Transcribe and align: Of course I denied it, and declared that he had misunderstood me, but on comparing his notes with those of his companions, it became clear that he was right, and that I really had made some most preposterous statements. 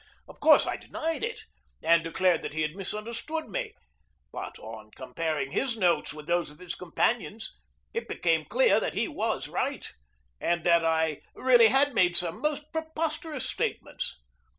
Of 0.27 0.39
course 0.39 0.65
I 0.65 0.77
denied 0.77 1.23
it, 1.23 1.41
and 1.83 2.03
declared 2.03 2.41
that 2.41 2.53
he 2.53 2.63
had 2.63 2.75
misunderstood 2.75 3.47
me, 3.47 3.75
but 4.33 4.57
on 4.57 4.89
comparing 4.95 5.51
his 5.51 5.77
notes 5.77 6.11
with 6.11 6.25
those 6.25 6.49
of 6.49 6.57
his 6.57 6.73
companions, 6.73 7.55
it 7.93 8.07
became 8.07 8.45
clear 8.45 8.79
that 8.79 8.95
he 8.95 9.07
was 9.07 9.47
right, 9.47 9.87
and 10.39 10.63
that 10.63 10.83
I 10.83 11.21
really 11.35 11.67
had 11.67 11.93
made 11.93 12.15
some 12.15 12.41
most 12.41 12.73
preposterous 12.73 13.45
statements. 13.47 14.17